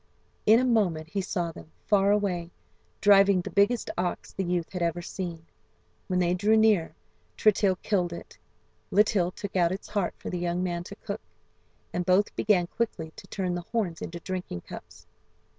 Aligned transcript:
In 0.47 0.59
a 0.59 0.65
moment 0.65 1.09
he 1.11 1.21
saw 1.21 1.51
them, 1.51 1.71
far 1.85 2.09
away, 2.11 2.49
driving 3.01 3.39
the 3.41 3.51
biggest 3.51 3.91
ox 3.99 4.33
the 4.33 4.43
youth 4.43 4.73
had 4.73 4.81
ever 4.81 4.99
seen. 5.03 5.45
When 6.07 6.17
they 6.17 6.33
drew 6.33 6.57
near, 6.57 6.95
Tritill 7.37 7.75
killed 7.83 8.11
it, 8.11 8.35
Litill 8.91 9.29
took 9.35 9.55
out 9.55 9.71
its 9.71 9.89
heart 9.89 10.15
for 10.17 10.31
the 10.31 10.39
young 10.39 10.63
man 10.63 10.83
to 10.85 10.95
cook, 10.95 11.21
and 11.93 12.03
both 12.03 12.35
began 12.35 12.65
quickly 12.65 13.11
to 13.15 13.27
turn 13.27 13.53
the 13.53 13.61
horns 13.61 14.01
into 14.01 14.19
drinking 14.21 14.61
cups. 14.61 15.05